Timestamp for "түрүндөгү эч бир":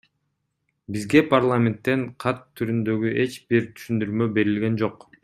2.61-3.71